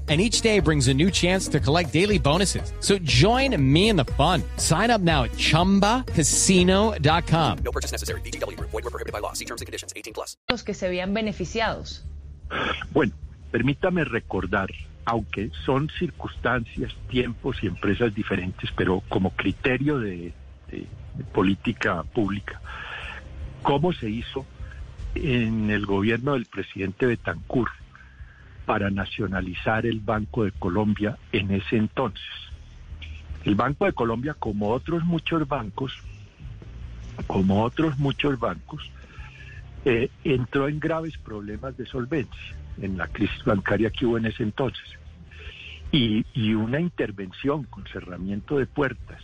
And 0.11 0.19
each 0.19 0.41
day 0.41 0.59
brings 0.59 0.89
a 0.89 0.93
new 0.93 1.09
chance 1.09 1.47
to 1.47 1.61
collect 1.61 1.93
daily 1.93 2.19
bonuses. 2.19 2.73
So 2.81 2.97
join 2.99 3.55
me 3.55 3.87
in 3.87 3.95
the 3.95 4.03
fun. 4.17 4.43
Sign 4.57 4.91
up 4.91 4.99
now 4.99 5.23
at 5.23 5.31
chumbacasino.com. 5.37 7.57
No 7.63 7.71
purchase 7.71 7.93
necessary. 7.93 8.19
Group. 8.21 8.69
Void 8.71 8.83
were 8.83 8.89
prohibited 8.91 9.13
by 9.13 9.19
law. 9.19 9.31
See 9.31 9.45
terms 9.45 9.61
and 9.61 9.67
conditions. 9.67 9.93
18 9.95 10.13
plus. 10.13 10.35
los 10.49 10.63
que 10.63 10.73
se 10.73 10.89
vean 10.89 11.13
beneficiados. 11.13 12.03
Bueno, 12.91 13.13
permítame 13.51 14.03
recordar, 14.03 14.69
aunque 15.05 15.49
son 15.65 15.89
circunstancias, 15.97 16.91
tiempos 17.09 17.55
y 17.63 17.67
empresas 17.67 18.13
diferentes, 18.13 18.69
pero 18.75 19.01
como 19.07 19.29
criterio 19.31 19.97
de, 19.99 20.33
de- 20.69 20.87
de 21.15 21.23
política 21.33 22.03
pública, 22.13 22.59
cómo 23.61 23.93
se 23.93 24.09
hizo 24.09 24.45
en 25.15 25.69
el 25.69 25.85
gobierno 25.85 26.33
del 26.33 26.47
presidente 26.47 27.05
Betancourt 27.05 27.71
para 28.65 28.89
nacionalizar 28.89 29.85
el 29.85 29.99
Banco 29.99 30.43
de 30.43 30.51
Colombia 30.51 31.17
en 31.31 31.51
ese 31.51 31.77
entonces. 31.77 32.23
El 33.43 33.55
Banco 33.55 33.85
de 33.85 33.93
Colombia, 33.93 34.35
como 34.35 34.69
otros 34.69 35.03
muchos 35.03 35.47
bancos, 35.47 35.93
como 37.27 37.63
otros 37.63 37.97
muchos 37.97 38.39
bancos, 38.39 38.89
eh, 39.85 40.09
entró 40.23 40.67
en 40.67 40.79
graves 40.79 41.17
problemas 41.17 41.75
de 41.75 41.85
solvencia 41.87 42.55
en 42.79 42.97
la 42.97 43.07
crisis 43.07 43.43
bancaria 43.43 43.89
que 43.89 44.05
hubo 44.05 44.17
en 44.17 44.27
ese 44.27 44.43
entonces. 44.43 44.83
Y, 45.91 46.23
una 46.53 46.79
intervención 46.79 47.63
con 47.63 47.85
cerramiento 47.87 48.57
de 48.57 48.65
puertas 48.65 49.19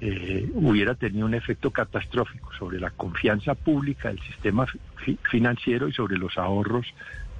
eh, 0.00 0.48
hubiera 0.54 0.94
tenido 0.94 1.26
un 1.26 1.34
efecto 1.34 1.70
catastrófico 1.70 2.50
sobre 2.58 2.78
la 2.78 2.90
confianza 2.90 3.54
pública 3.54 4.08
del 4.08 4.20
sistema 4.20 4.66
fi- 4.66 5.18
financiero 5.30 5.88
y 5.88 5.92
sobre 5.92 6.18
los 6.18 6.36
ahorros 6.38 6.86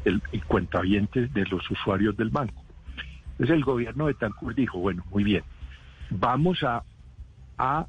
y 0.04 0.38
cuentavientes 0.40 1.32
de 1.32 1.44
los 1.46 1.70
usuarios 1.70 2.16
del 2.16 2.30
banco. 2.30 2.62
Entonces 3.32 3.56
el 3.56 3.64
gobierno 3.64 4.06
de 4.06 4.14
Tancur 4.14 4.54
dijo, 4.54 4.78
bueno, 4.78 5.04
muy 5.10 5.24
bien, 5.24 5.42
vamos 6.10 6.62
a, 6.62 6.84
a 7.58 7.86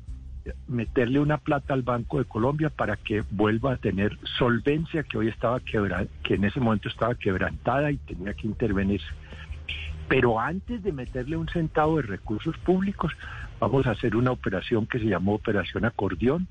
meterle 0.67 1.19
una 1.19 1.37
plata 1.37 1.73
al 1.73 1.83
Banco 1.83 2.19
de 2.19 2.25
Colombia 2.25 2.69
para 2.69 2.95
que 2.97 3.23
vuelva 3.31 3.73
a 3.73 3.77
tener 3.77 4.17
solvencia 4.37 5.03
que 5.03 5.17
hoy 5.17 5.27
estaba 5.29 5.59
quebra, 5.59 6.05
que 6.23 6.35
en 6.35 6.45
ese 6.45 6.59
momento 6.59 6.89
estaba 6.89 7.15
quebrantada 7.15 7.91
y 7.91 7.97
tenía 7.97 8.33
que 8.33 8.47
intervenir. 8.47 9.01
Pero 10.07 10.39
antes 10.39 10.83
de 10.83 10.91
meterle 10.91 11.37
un 11.37 11.47
centavo 11.47 11.97
de 11.97 12.03
recursos 12.03 12.57
públicos, 12.57 13.13
vamos 13.59 13.87
a 13.87 13.91
hacer 13.91 14.15
una 14.15 14.31
operación 14.31 14.85
que 14.85 14.99
se 14.99 15.05
llamó 15.05 15.35
Operación 15.35 15.85
Acordeón, 15.85 16.47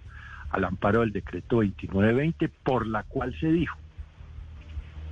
al 0.51 0.65
amparo 0.65 1.01
del 1.01 1.13
decreto 1.13 1.57
2920, 1.57 2.49
por 2.63 2.87
la 2.87 3.03
cual 3.05 3.35
se 3.41 3.51
dijo, 3.51 3.77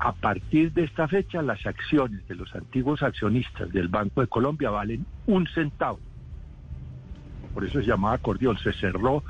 a 0.00 0.12
partir 0.12 0.72
de 0.72 0.84
esta 0.84 1.06
fecha, 1.08 1.42
las 1.42 1.64
acciones 1.66 2.26
de 2.26 2.34
los 2.34 2.52
antiguos 2.54 3.02
accionistas 3.02 3.70
del 3.70 3.88
Banco 3.88 4.22
de 4.22 4.28
Colombia 4.28 4.70
valen 4.70 5.04
un 5.26 5.46
centavo. 5.48 6.00
Por 7.52 7.64
eso 7.64 7.80
se 7.80 7.86
llamaba 7.86 8.14
acordeón, 8.14 8.56
se 8.58 8.72
cerró 8.72 9.22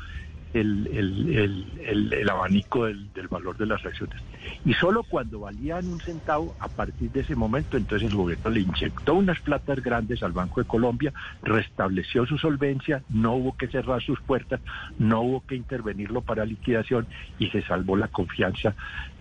el, 0.52 0.88
el- 0.92 1.37
el- 1.37 2.12
el- 2.12 2.30
abanico 2.30 2.87
del, 2.87 3.11
valor 3.28 3.57
de 3.57 3.66
las 3.66 3.85
acciones. 3.85 4.16
Y 4.64 4.75
solo 4.75 5.04
cuando 5.04 5.40
valían 5.40 5.88
un 5.88 6.00
centavo, 6.00 6.57
a 6.59 6.69
partir 6.69 7.11
de 7.12 7.21
ese 7.21 7.37
momento, 7.37 7.76
entonces 7.76 8.09
el 8.09 8.16
gobierno 8.16 8.50
le 8.50 8.61
inyectó 8.61 9.14
unas 9.14 9.40
platas 9.40 9.80
grandes 9.83 10.23
al 10.23 10.33
Banco 10.33 10.61
de 10.61 10.66
Colombia, 10.66 11.12
restableció 11.42 12.26
su 12.26 12.38
solvencia, 12.38 13.04
no 13.09 13.35
hubo 13.35 13.57
que 13.57 13.69
cerrar 13.69 14.02
sus 14.02 14.21
puertas, 14.23 14.61
no 14.99 15.21
hubo 15.23 15.40
que 15.42 15.54
intervenirlo 15.54 16.23
para 16.23 16.45
liquidación 16.45 17.07
y 17.38 17.49
se 17.50 17.62
salvó 17.62 17.97
la 17.97 18.09
confianza 18.09 18.75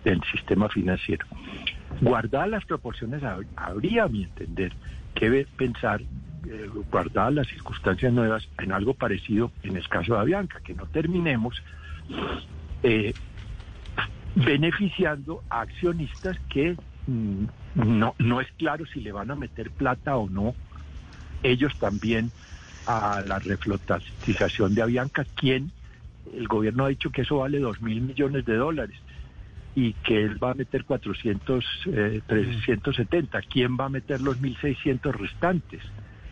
del 0.04 0.20
sistema 0.32 0.68
financiero. 0.68 1.26
Guardadas 2.00 2.48
las 2.48 2.64
proporciones, 2.64 3.22
hab- 3.22 3.46
habría, 3.56 4.04
a 4.04 4.08
mi 4.08 4.24
entender, 4.24 4.72
que 5.14 5.46
pensar, 5.56 6.00
eh, 6.48 6.68
guardadas 6.90 7.34
las 7.34 7.48
circunstancias 7.48 8.12
nuevas, 8.12 8.48
en 8.58 8.72
algo 8.72 8.94
parecido 8.94 9.50
en 9.62 9.76
el 9.76 9.88
caso 9.88 10.14
de 10.14 10.20
Avianca, 10.20 10.60
que 10.60 10.74
no 10.74 10.86
terminemos 10.86 11.62
eh, 12.82 13.12
beneficiando 14.34 15.42
a 15.50 15.62
accionistas 15.62 16.38
que 16.48 16.76
mm, 17.06 17.44
no, 17.74 18.14
no 18.18 18.40
es 18.40 18.48
claro 18.56 18.86
si 18.86 19.00
le 19.00 19.12
van 19.12 19.30
a 19.30 19.34
meter 19.34 19.70
plata 19.70 20.16
o 20.16 20.28
no 20.28 20.54
ellos 21.42 21.74
también 21.78 22.30
a 22.86 23.22
la 23.26 23.38
reflotización 23.38 24.74
de 24.74 24.82
Avianca, 24.82 25.24
quien 25.34 25.70
el 26.34 26.48
gobierno 26.48 26.84
ha 26.84 26.88
dicho 26.88 27.10
que 27.10 27.22
eso 27.22 27.38
vale 27.38 27.58
dos 27.58 27.80
mil 27.80 28.00
millones 28.00 28.44
de 28.44 28.56
dólares 28.56 28.96
y 29.74 29.92
que 29.92 30.22
él 30.22 30.42
va 30.42 30.50
a 30.50 30.54
meter 30.54 30.84
400, 30.84 31.64
eh, 31.86 32.20
370. 32.26 33.40
¿Quién 33.42 33.76
va 33.76 33.86
a 33.86 33.88
meter 33.88 34.20
los 34.20 34.38
1.600 34.38 35.12
restantes? 35.12 35.80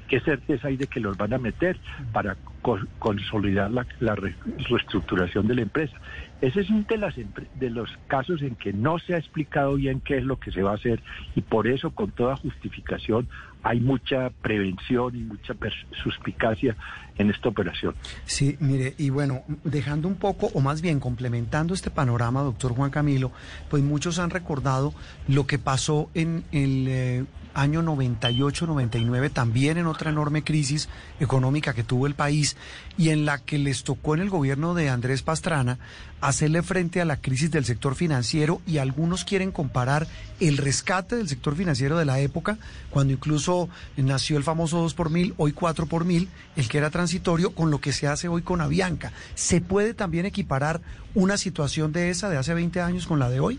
¿Qué 0.08 0.20
certeza 0.20 0.68
hay 0.68 0.76
de 0.76 0.86
que 0.86 1.00
los 1.00 1.16
van 1.16 1.32
a 1.34 1.38
meter 1.38 1.78
para 2.12 2.36
co- 2.62 2.78
consolidar 2.98 3.70
la, 3.70 3.86
la 4.00 4.14
re- 4.14 4.34
reestructuración 4.68 5.46
de 5.46 5.54
la 5.54 5.62
empresa? 5.62 5.96
Ese 6.40 6.60
es 6.60 6.70
uno 6.70 6.84
de, 6.88 6.96
las 6.98 7.14
de 7.16 7.70
los 7.70 7.90
casos 8.06 8.42
en 8.42 8.54
que 8.56 8.72
no 8.72 8.98
se 8.98 9.14
ha 9.14 9.18
explicado 9.18 9.74
bien 9.74 10.00
qué 10.00 10.18
es 10.18 10.24
lo 10.24 10.36
que 10.36 10.50
se 10.52 10.62
va 10.62 10.72
a 10.72 10.74
hacer 10.74 11.02
y 11.34 11.42
por 11.42 11.66
eso 11.66 11.90
con 11.90 12.10
toda 12.12 12.36
justificación 12.36 13.28
hay 13.64 13.80
mucha 13.80 14.30
prevención 14.40 15.16
y 15.16 15.20
mucha 15.24 15.54
suspicacia 16.02 16.76
en 17.16 17.30
esta 17.30 17.48
operación. 17.48 17.94
Sí, 18.24 18.56
mire, 18.60 18.94
y 18.98 19.10
bueno, 19.10 19.42
dejando 19.64 20.06
un 20.08 20.14
poco, 20.14 20.46
o 20.54 20.60
más 20.60 20.80
bien 20.80 21.00
complementando 21.00 21.74
este 21.74 21.90
panorama, 21.90 22.42
doctor 22.42 22.72
Juan 22.72 22.90
Camilo, 22.92 23.32
pues 23.68 23.82
muchos 23.82 24.20
han 24.20 24.30
recordado 24.30 24.94
lo 25.26 25.46
que 25.46 25.58
pasó 25.58 26.08
en 26.14 26.44
el 26.52 26.86
eh, 26.88 27.24
año 27.58 27.82
98-99, 27.82 29.32
también 29.32 29.78
en 29.78 29.86
otra 29.86 30.10
enorme 30.10 30.44
crisis 30.44 30.88
económica 31.18 31.74
que 31.74 31.82
tuvo 31.82 32.06
el 32.06 32.14
país 32.14 32.56
y 32.96 33.08
en 33.08 33.26
la 33.26 33.38
que 33.38 33.58
les 33.58 33.82
tocó 33.82 34.14
en 34.14 34.20
el 34.20 34.30
gobierno 34.30 34.74
de 34.74 34.88
Andrés 34.88 35.22
Pastrana 35.22 35.78
hacerle 36.20 36.62
frente 36.62 37.00
a 37.00 37.04
la 37.04 37.20
crisis 37.20 37.50
del 37.50 37.64
sector 37.64 37.96
financiero 37.96 38.62
y 38.64 38.78
algunos 38.78 39.24
quieren 39.24 39.50
comparar 39.50 40.06
el 40.38 40.56
rescate 40.56 41.16
del 41.16 41.28
sector 41.28 41.56
financiero 41.56 41.98
de 41.98 42.04
la 42.04 42.20
época, 42.20 42.58
cuando 42.90 43.12
incluso 43.12 43.68
nació 43.96 44.36
el 44.36 44.44
famoso 44.44 44.78
2 44.78 44.94
por 44.94 45.10
mil, 45.10 45.34
hoy 45.36 45.52
4 45.52 45.86
por 45.86 46.04
mil, 46.04 46.28
el 46.54 46.68
que 46.68 46.78
era 46.78 46.90
transitorio, 46.90 47.54
con 47.54 47.72
lo 47.72 47.80
que 47.80 47.92
se 47.92 48.06
hace 48.06 48.28
hoy 48.28 48.42
con 48.42 48.60
Avianca. 48.60 49.12
¿Se 49.34 49.60
puede 49.60 49.94
también 49.94 50.26
equiparar 50.26 50.80
una 51.14 51.36
situación 51.36 51.92
de 51.92 52.10
esa 52.10 52.28
de 52.28 52.36
hace 52.36 52.54
20 52.54 52.80
años 52.80 53.08
con 53.08 53.18
la 53.18 53.30
de 53.30 53.40
hoy? 53.40 53.58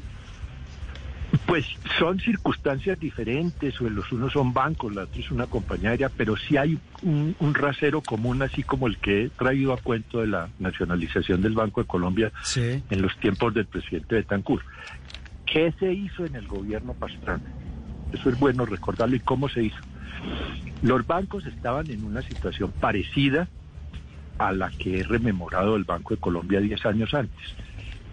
Pues 1.46 1.66
son 1.98 2.20
circunstancias 2.20 3.00
diferentes, 3.00 3.80
o 3.82 3.90
los 3.90 4.12
unos 4.12 4.32
son 4.34 4.54
bancos, 4.54 4.94
la 4.94 5.04
otra 5.04 5.20
es 5.20 5.32
una 5.32 5.48
compañía 5.48 5.90
aérea, 5.90 6.10
pero 6.10 6.36
sí 6.38 6.58
hay 6.58 6.78
un, 7.02 7.36
un 7.40 7.54
rasero 7.56 8.02
común, 8.02 8.42
así 8.44 8.62
como 8.62 8.86
el 8.86 8.98
que 9.00 9.24
he 9.26 9.30
traído 9.30 9.74
a 9.74 9.78
cuento 9.78 10.20
de 10.20 10.28
la 10.28 10.50
nacionalización 10.60 11.42
del 11.42 11.54
Banco 11.54 11.82
de 11.82 11.88
Colombia 11.88 12.32
Sí. 12.44 12.84
en 12.90 13.02
los 13.02 13.18
tiempos 13.18 13.54
del 13.56 13.66
presidente 13.66 14.16
Betancourt. 14.16 14.64
¿Qué 15.46 15.74
se 15.80 15.92
hizo 15.92 16.24
en 16.26 16.36
el 16.36 16.48
gobierno 16.48 16.94
Pastrana? 16.94 17.44
Eso 18.14 18.30
es 18.30 18.40
bueno 18.40 18.66
recordarlo 18.66 19.16
y 19.16 19.20
cómo 19.20 19.50
se 19.50 19.64
hizo. 19.64 19.78
Los 20.84 21.06
bancos 21.08 21.46
estaban 21.48 21.90
en 21.90 22.04
una 22.04 22.22
situación 22.22 22.72
parecida 22.80 23.48
a 24.38 24.52
la 24.52 24.70
que 24.70 25.00
he 25.00 25.04
rememorado 25.04 25.76
el 25.76 25.84
Banco 25.84 26.14
de 26.14 26.20
Colombia 26.22 26.60
10 26.60 26.86
años 26.86 27.14
antes. 27.14 27.56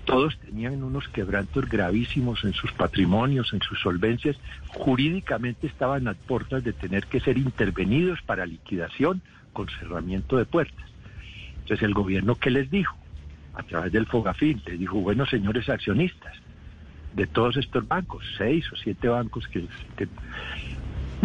Todos 0.06 0.38
tenían 0.38 0.84
unos 0.84 1.08
quebrantos 1.08 1.68
gravísimos 1.68 2.44
en 2.44 2.54
sus 2.54 2.72
patrimonios, 2.72 3.52
en 3.52 3.60
sus 3.60 3.80
solvencias. 3.80 4.36
Jurídicamente 4.68 5.66
estaban 5.66 6.06
a 6.06 6.14
puertas 6.14 6.62
de 6.62 6.72
tener 6.72 7.06
que 7.06 7.20
ser 7.20 7.36
intervenidos 7.36 8.22
para 8.22 8.46
liquidación 8.46 9.20
con 9.52 9.68
cerramiento 9.68 10.36
de 10.36 10.46
puertas. 10.46 10.86
Entonces 11.56 11.82
el 11.82 11.92
gobierno, 11.92 12.36
¿qué 12.36 12.50
les 12.50 12.70
dijo? 12.70 12.96
A 13.54 13.64
través 13.64 13.90
del 13.90 14.06
Fogafín, 14.06 14.62
les 14.64 14.78
dijo, 14.78 15.00
bueno, 15.00 15.26
señores 15.26 15.68
accionistas, 15.68 16.34
de 17.14 17.26
todos 17.26 17.56
estos 17.56 17.88
bancos, 17.88 18.25
seis 18.38 18.70
o 18.72 18.76
siete 18.76 19.08
bancos 19.08 19.48
que, 19.48 19.66
que 19.96 20.06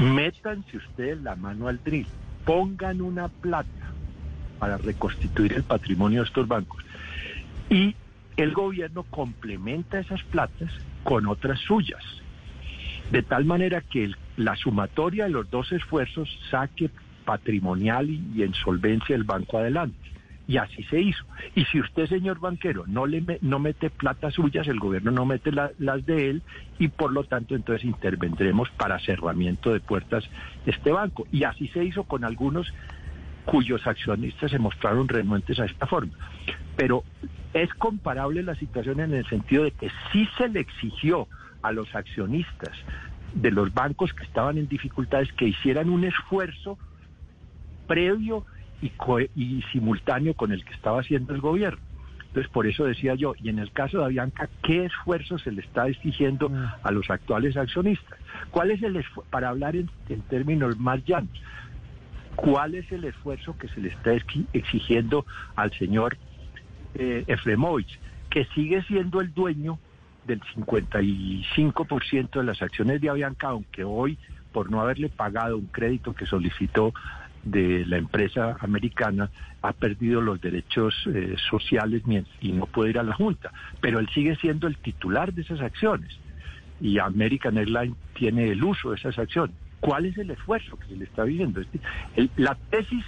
métanse 0.01 0.77
ustedes 0.77 1.21
la 1.21 1.35
mano 1.35 1.67
al 1.67 1.83
drill, 1.83 2.07
pongan 2.45 3.01
una 3.01 3.27
plata 3.27 3.69
para 4.57 4.77
reconstituir 4.77 5.53
el 5.53 5.63
patrimonio 5.63 6.21
de 6.21 6.27
estos 6.27 6.47
bancos. 6.47 6.83
Y 7.69 7.95
el 8.37 8.53
gobierno 8.53 9.03
complementa 9.03 9.99
esas 9.99 10.23
platas 10.23 10.71
con 11.03 11.27
otras 11.27 11.59
suyas, 11.59 12.03
de 13.11 13.23
tal 13.23 13.45
manera 13.45 13.81
que 13.81 14.11
la 14.37 14.55
sumatoria 14.55 15.25
de 15.25 15.31
los 15.31 15.49
dos 15.49 15.71
esfuerzos 15.71 16.29
saque 16.49 16.89
patrimonial 17.25 18.09
y, 18.09 18.43
en 18.43 18.53
solvencia 18.53 19.15
el 19.15 19.23
banco 19.23 19.57
adelante. 19.57 19.97
Y 20.47 20.57
así 20.57 20.83
se 20.83 20.99
hizo. 20.99 21.23
Y 21.55 21.63
si 21.65 21.79
usted, 21.79 22.07
señor 22.07 22.39
banquero, 22.39 22.83
no 22.87 23.05
le 23.05 23.23
no 23.41 23.59
mete 23.59 23.89
plata 23.89 24.31
suyas, 24.31 24.67
el 24.67 24.79
gobierno 24.79 25.11
no 25.11 25.25
mete 25.25 25.51
la- 25.51 25.71
las 25.77 26.05
de 26.05 26.29
él 26.29 26.41
y 26.79 26.89
por 26.89 27.13
lo 27.13 27.23
tanto 27.23 27.55
entonces 27.55 27.85
intervendremos 27.85 28.69
para 28.71 28.99
cerramiento 28.99 29.71
de 29.71 29.79
puertas 29.79 30.25
este 30.65 30.91
banco. 30.91 31.27
Y 31.31 31.43
así 31.43 31.67
se 31.69 31.83
hizo 31.85 32.03
con 32.03 32.25
algunos 32.25 32.73
cuyos 33.45 33.85
accionistas 33.87 34.51
se 34.51 34.59
mostraron 34.59 35.07
renuentes 35.07 35.59
a 35.59 35.65
esta 35.65 35.85
forma. 35.87 36.13
Pero 36.81 37.03
es 37.53 37.71
comparable 37.75 38.41
la 38.41 38.55
situación 38.55 39.01
en 39.01 39.13
el 39.13 39.23
sentido 39.27 39.65
de 39.65 39.69
que 39.71 39.91
sí 40.11 40.27
se 40.35 40.49
le 40.49 40.61
exigió 40.61 41.27
a 41.61 41.71
los 41.71 41.93
accionistas 41.93 42.75
de 43.35 43.51
los 43.51 43.71
bancos 43.71 44.11
que 44.15 44.23
estaban 44.23 44.57
en 44.57 44.67
dificultades 44.67 45.31
que 45.33 45.45
hicieran 45.45 45.91
un 45.91 46.05
esfuerzo 46.05 46.79
previo 47.85 48.47
y, 48.81 48.89
co- 48.89 49.19
y 49.19 49.61
simultáneo 49.71 50.33
con 50.33 50.51
el 50.51 50.65
que 50.65 50.73
estaba 50.73 51.01
haciendo 51.01 51.35
el 51.35 51.41
gobierno. 51.41 51.79
Entonces, 52.29 52.51
por 52.51 52.65
eso 52.65 52.83
decía 52.85 53.13
yo, 53.13 53.35
y 53.37 53.49
en 53.49 53.59
el 53.59 53.71
caso 53.71 53.99
de 53.99 54.05
Avianca, 54.05 54.49
¿qué 54.63 54.85
esfuerzo 54.85 55.37
se 55.37 55.51
le 55.51 55.61
está 55.61 55.87
exigiendo 55.87 56.51
a 56.81 56.91
los 56.91 57.11
actuales 57.11 57.57
accionistas? 57.57 58.17
¿Cuál 58.49 58.71
es 58.71 58.81
el 58.81 58.95
esfuerzo, 58.95 59.29
para 59.29 59.49
hablar 59.49 59.75
en, 59.75 59.87
en 60.09 60.23
términos 60.23 60.79
más 60.79 61.05
llanos, 61.05 61.29
cuál 62.37 62.73
es 62.73 62.91
el 62.91 63.03
esfuerzo 63.03 63.55
que 63.55 63.67
se 63.67 63.81
le 63.81 63.89
está 63.89 64.13
exi- 64.15 64.47
exigiendo 64.53 65.27
al 65.55 65.71
señor 65.73 66.17
eh, 66.95 67.25
que 68.29 68.45
sigue 68.55 68.81
siendo 68.83 69.21
el 69.21 69.33
dueño 69.33 69.79
del 70.25 70.41
55% 70.41 72.29
de 72.31 72.43
las 72.43 72.61
acciones 72.61 73.01
de 73.01 73.09
Avianca, 73.09 73.49
aunque 73.49 73.83
hoy, 73.83 74.17
por 74.51 74.69
no 74.69 74.79
haberle 74.81 75.09
pagado 75.09 75.57
un 75.57 75.67
crédito 75.67 76.13
que 76.13 76.25
solicitó 76.25 76.93
de 77.43 77.85
la 77.85 77.97
empresa 77.97 78.57
americana, 78.61 79.29
ha 79.61 79.73
perdido 79.73 80.21
los 80.21 80.39
derechos 80.41 80.95
eh, 81.07 81.35
sociales 81.49 82.03
y 82.39 82.51
no 82.51 82.65
puede 82.67 82.91
ir 82.91 82.99
a 82.99 83.03
la 83.03 83.13
Junta. 83.13 83.51
Pero 83.79 83.99
él 83.99 84.07
sigue 84.13 84.35
siendo 84.37 84.67
el 84.67 84.77
titular 84.77 85.33
de 85.33 85.41
esas 85.41 85.61
acciones 85.61 86.17
y 86.79 86.97
American 86.99 87.57
Airlines 87.57 87.95
tiene 88.13 88.49
el 88.49 88.63
uso 88.63 88.91
de 88.91 88.97
esas 88.97 89.17
acciones. 89.19 89.55
¿Cuál 89.79 90.05
es 90.05 90.17
el 90.17 90.31
esfuerzo 90.31 90.77
que 90.77 90.87
se 90.87 90.95
le 90.95 91.05
está 91.05 91.23
viendo? 91.23 91.61
El- 92.15 92.29
la 92.37 92.55
tesis 92.69 93.03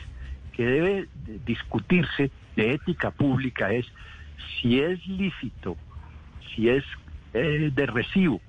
que 0.53 0.65
debe 0.65 1.07
de 1.25 1.39
discutirse 1.45 2.31
de 2.55 2.73
ética 2.73 3.11
pública 3.11 3.71
es 3.71 3.85
si 4.61 4.79
es 4.79 5.05
lícito, 5.07 5.77
si 6.53 6.69
es 6.69 6.83
eh, 7.33 7.71
de 7.73 7.85
recibo 7.85 8.41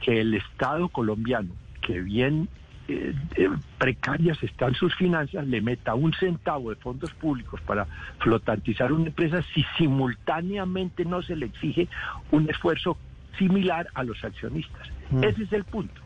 que 0.00 0.20
el 0.20 0.34
Estado 0.34 0.88
colombiano, 0.88 1.54
que 1.80 2.00
bien 2.00 2.48
eh, 2.88 3.14
eh, 3.36 3.48
precarias 3.78 4.42
están 4.42 4.74
sus 4.74 4.94
finanzas, 4.96 5.46
le 5.46 5.60
meta 5.60 5.94
un 5.94 6.12
centavo 6.12 6.70
de 6.70 6.76
fondos 6.76 7.12
públicos 7.14 7.60
para 7.62 7.86
flotantizar 8.18 8.92
una 8.92 9.06
empresa 9.06 9.42
si 9.54 9.64
simultáneamente 9.78 11.04
no 11.04 11.22
se 11.22 11.36
le 11.36 11.46
exige 11.46 11.88
un 12.30 12.50
esfuerzo 12.50 12.96
similar 13.38 13.88
a 13.94 14.02
los 14.02 14.22
accionistas. 14.24 14.88
Mm. 15.10 15.24
Ese 15.24 15.44
es 15.44 15.52
el 15.52 15.64
punto. 15.64 16.00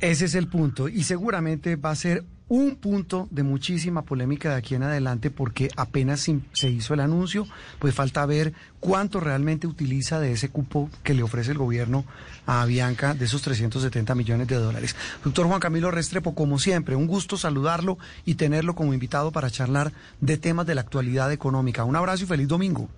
Ese 0.00 0.26
es 0.26 0.34
el 0.34 0.48
punto 0.48 0.88
y 0.88 1.02
seguramente 1.02 1.76
va 1.76 1.90
a 1.90 1.96
ser 1.96 2.22
un 2.48 2.76
punto 2.76 3.26
de 3.30 3.42
muchísima 3.42 4.02
polémica 4.02 4.50
de 4.50 4.54
aquí 4.56 4.74
en 4.74 4.84
adelante 4.84 5.30
porque 5.30 5.68
apenas 5.76 6.30
se 6.52 6.70
hizo 6.70 6.94
el 6.94 7.00
anuncio, 7.00 7.46
pues 7.78 7.94
falta 7.94 8.24
ver 8.24 8.52
cuánto 8.78 9.18
realmente 9.18 9.66
utiliza 9.66 10.20
de 10.20 10.32
ese 10.32 10.48
cupo 10.48 10.88
que 11.02 11.14
le 11.14 11.24
ofrece 11.24 11.52
el 11.52 11.58
gobierno 11.58 12.04
a 12.46 12.62
Avianca 12.62 13.14
de 13.14 13.24
esos 13.24 13.42
370 13.42 14.14
millones 14.14 14.46
de 14.46 14.56
dólares. 14.56 14.94
Doctor 15.24 15.46
Juan 15.46 15.60
Camilo 15.60 15.90
Restrepo, 15.90 16.34
como 16.34 16.58
siempre, 16.58 16.94
un 16.94 17.06
gusto 17.06 17.36
saludarlo 17.36 17.98
y 18.24 18.36
tenerlo 18.36 18.74
como 18.76 18.94
invitado 18.94 19.32
para 19.32 19.50
charlar 19.50 19.92
de 20.20 20.36
temas 20.36 20.66
de 20.66 20.76
la 20.76 20.82
actualidad 20.82 21.32
económica. 21.32 21.84
Un 21.84 21.96
abrazo 21.96 22.24
y 22.24 22.26
feliz 22.28 22.46
domingo. 22.46 22.88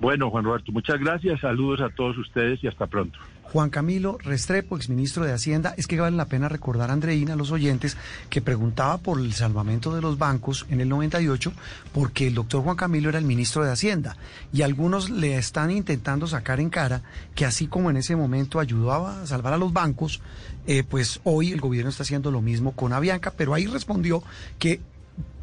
Bueno, 0.00 0.30
Juan 0.30 0.44
Roberto, 0.44 0.70
muchas 0.70 1.00
gracias, 1.00 1.40
saludos 1.40 1.80
a 1.80 1.88
todos 1.88 2.16
ustedes 2.18 2.62
y 2.62 2.68
hasta 2.68 2.86
pronto. 2.86 3.18
Juan 3.42 3.70
Camilo 3.70 4.18
Restrepo, 4.18 4.76
exministro 4.76 5.24
de 5.24 5.32
Hacienda. 5.32 5.72
Es 5.76 5.86
que 5.86 5.98
vale 5.98 6.16
la 6.16 6.26
pena 6.26 6.48
recordar, 6.50 6.90
Andreina, 6.90 7.32
a 7.32 7.36
los 7.36 7.50
oyentes, 7.50 7.96
que 8.28 8.42
preguntaba 8.42 8.98
por 8.98 9.18
el 9.18 9.32
salvamento 9.32 9.94
de 9.94 10.02
los 10.02 10.18
bancos 10.18 10.66
en 10.68 10.82
el 10.82 10.88
98, 10.90 11.52
porque 11.92 12.26
el 12.26 12.34
doctor 12.34 12.62
Juan 12.62 12.76
Camilo 12.76 13.08
era 13.08 13.18
el 13.18 13.24
ministro 13.24 13.64
de 13.64 13.72
Hacienda. 13.72 14.16
Y 14.52 14.62
algunos 14.62 15.08
le 15.08 15.38
están 15.38 15.70
intentando 15.70 16.26
sacar 16.26 16.60
en 16.60 16.68
cara 16.68 17.02
que 17.34 17.46
así 17.46 17.66
como 17.66 17.88
en 17.88 17.96
ese 17.96 18.16
momento 18.16 18.60
ayudaba 18.60 19.22
a 19.22 19.26
salvar 19.26 19.54
a 19.54 19.58
los 19.58 19.72
bancos, 19.72 20.20
eh, 20.66 20.84
pues 20.88 21.20
hoy 21.24 21.50
el 21.50 21.60
gobierno 21.60 21.88
está 21.88 22.02
haciendo 22.02 22.30
lo 22.30 22.42
mismo 22.42 22.72
con 22.72 22.92
Avianca, 22.92 23.32
pero 23.34 23.54
ahí 23.54 23.66
respondió 23.66 24.22
que 24.58 24.80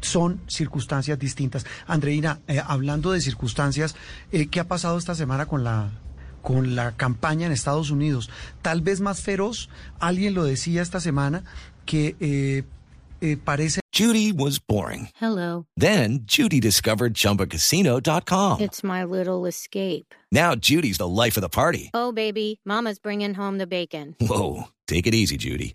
son 0.00 0.40
circunstancias 0.46 1.18
distintas. 1.18 1.66
Andreina, 1.86 2.40
eh, 2.46 2.60
hablando 2.64 3.12
de 3.12 3.20
circunstancias, 3.20 3.94
eh, 4.32 4.48
¿qué 4.48 4.60
ha 4.60 4.68
pasado 4.68 4.98
esta 4.98 5.14
semana 5.14 5.46
con 5.46 5.64
la 5.64 5.90
con 6.42 6.76
la 6.76 6.92
campaña 6.96 7.46
en 7.46 7.52
Estados 7.52 7.90
Unidos? 7.90 8.30
Tal 8.62 8.80
vez 8.80 9.00
más 9.00 9.20
feroz. 9.20 9.68
Alguien 9.98 10.34
lo 10.34 10.44
decía 10.44 10.80
esta 10.80 11.00
semana 11.00 11.42
que 11.84 12.14
eh, 12.20 12.64
eh, 13.20 13.36
parece 13.42 13.80
Judy 13.92 14.30
was 14.32 14.58
boring. 14.58 15.08
Hello. 15.20 15.66
Then 15.76 16.20
Judy 16.26 16.60
discovered 16.60 17.14
ChumbaCasino.com. 17.14 18.60
It's 18.60 18.84
my 18.84 19.04
little 19.04 19.46
escape. 19.46 20.14
Now 20.30 20.54
Judy's 20.54 20.98
the 20.98 21.08
life 21.08 21.38
of 21.38 21.42
the 21.42 21.48
party. 21.48 21.90
Oh, 21.94 22.12
baby, 22.12 22.60
Mama's 22.64 22.98
bringing 22.98 23.32
home 23.34 23.56
the 23.56 23.66
bacon. 23.66 24.14
Whoa, 24.20 24.68
take 24.86 25.06
it 25.06 25.14
easy, 25.14 25.38
Judy. 25.38 25.74